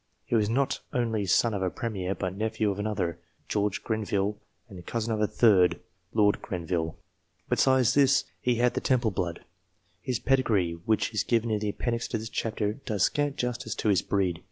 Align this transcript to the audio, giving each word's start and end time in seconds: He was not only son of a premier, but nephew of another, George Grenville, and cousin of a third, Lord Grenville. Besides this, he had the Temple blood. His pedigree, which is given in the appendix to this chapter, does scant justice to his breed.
He 0.25 0.33
was 0.33 0.49
not 0.49 0.79
only 0.93 1.27
son 1.27 1.53
of 1.53 1.61
a 1.61 1.69
premier, 1.69 2.15
but 2.15 2.35
nephew 2.35 2.71
of 2.71 2.79
another, 2.79 3.19
George 3.47 3.83
Grenville, 3.83 4.39
and 4.67 4.83
cousin 4.83 5.13
of 5.13 5.21
a 5.21 5.27
third, 5.27 5.79
Lord 6.11 6.41
Grenville. 6.41 6.97
Besides 7.49 7.93
this, 7.93 8.23
he 8.41 8.55
had 8.55 8.73
the 8.73 8.81
Temple 8.81 9.11
blood. 9.11 9.41
His 10.01 10.17
pedigree, 10.17 10.71
which 10.85 11.13
is 11.13 11.21
given 11.23 11.51
in 11.51 11.59
the 11.59 11.69
appendix 11.69 12.07
to 12.07 12.17
this 12.17 12.29
chapter, 12.29 12.73
does 12.73 13.03
scant 13.03 13.35
justice 13.35 13.75
to 13.75 13.89
his 13.89 14.01
breed. 14.01 14.39